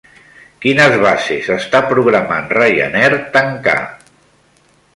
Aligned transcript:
Quines 0.63 0.93
bases 1.03 1.49
està 1.55 1.81
programant 1.91 2.49
Ryanair 2.59 3.13
tancar? 3.39 3.79